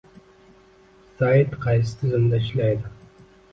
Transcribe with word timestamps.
Sayt 1.19 1.53
qaysi 1.67 1.95
tizimda 2.01 2.43
ishlaydi 2.47 2.93